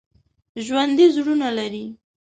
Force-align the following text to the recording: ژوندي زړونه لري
ژوندي 0.65 1.05
زړونه 1.15 1.49
لري 1.57 1.85